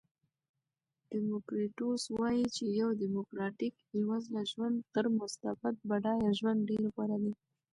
دیموکریتوس 1.13 2.01
وایي 2.17 2.45
چې 2.55 2.63
یو 2.79 2.89
دیموکراتیک 3.03 3.73
بېوزله 3.89 4.41
ژوند 4.51 4.77
تر 4.93 5.05
مستبد 5.17 5.75
بډایه 5.89 6.31
ژوند 6.39 6.59
ډېر 6.69 6.83
غوره 6.93 7.17
دی. 7.23 7.33